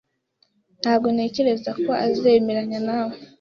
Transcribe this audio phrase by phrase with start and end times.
[0.81, 3.15] Ntabwo ntekereza ko azemeranya nawe